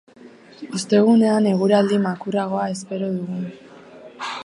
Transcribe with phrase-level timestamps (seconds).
[0.77, 3.43] Ostegunean eguraldi makurragoa espero dugu.